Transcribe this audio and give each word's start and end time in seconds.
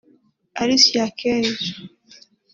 Alicia 0.61 1.05
Keys 1.19 1.59